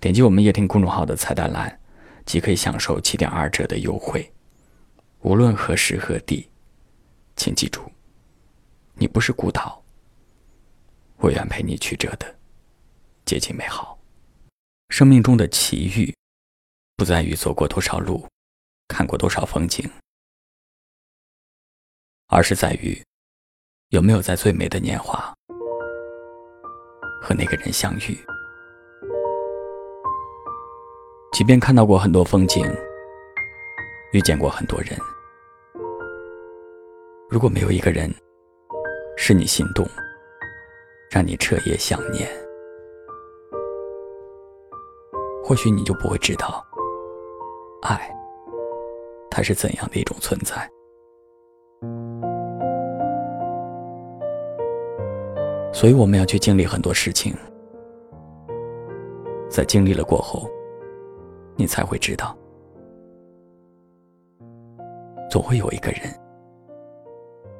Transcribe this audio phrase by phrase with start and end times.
[0.00, 1.80] 点击我们夜听公众号的菜单栏，
[2.24, 4.32] 即可以享受七点二折的优惠。
[5.22, 6.48] 无论何时何地，
[7.34, 7.90] 请记住，
[8.94, 9.82] 你不是孤岛。
[11.16, 12.36] 我愿陪你曲折的
[13.24, 13.98] 接近美好。
[14.90, 16.14] 生命中的奇遇，
[16.96, 18.24] 不在于走过多少路，
[18.86, 19.90] 看过多少风景，
[22.28, 23.02] 而是在于
[23.88, 25.34] 有没有在最美的年华
[27.20, 28.16] 和那个人相遇。
[31.38, 32.66] 即便看到过很多风景，
[34.10, 34.98] 遇见过很多人，
[37.30, 38.12] 如果没有一个人
[39.16, 39.86] 使你心动，
[41.08, 42.28] 让你彻夜想念，
[45.44, 46.60] 或许你就不会知道，
[47.82, 48.12] 爱
[49.30, 50.68] 它是怎样的一种存在。
[55.72, 57.32] 所以我们要去经历很多事情，
[59.48, 60.50] 在经历了过后。
[61.58, 62.38] 你才会知道，
[65.28, 66.02] 总会有一个人，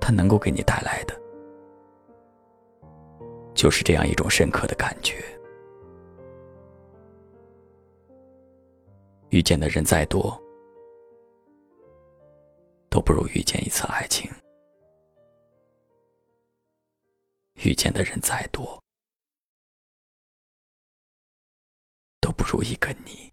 [0.00, 1.14] 他能够给你带来的，
[3.54, 5.22] 就是这样一种深刻的感觉。
[9.28, 10.36] 遇见的人再多，
[12.90, 14.28] 都不如遇见一次爱情；
[17.64, 18.82] 遇见的人再多，
[22.20, 23.32] 都不如一个你。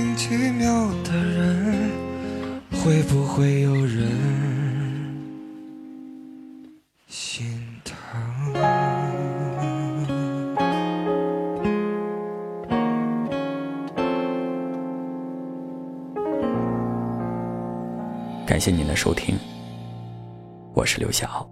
[0.00, 1.90] 名其妙的人，
[2.72, 4.08] 会不会有人
[7.06, 7.46] 心
[7.84, 7.94] 疼？
[18.46, 19.36] 感谢您的收听，
[20.72, 21.46] 我是刘晓。